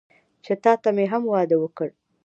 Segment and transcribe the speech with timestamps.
[0.43, 1.89] چې تاته مې هم واده وکړ.